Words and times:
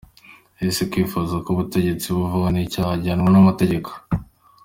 Ese 0.67 0.81
kwifuza 0.91 1.35
ko 1.43 1.47
ubutegetsi 1.53 2.07
buvaho 2.15 2.47
ni 2.53 2.61
icyaha 2.65 2.93
gihanwa 3.01 3.29
n’amategeko? 3.31 3.89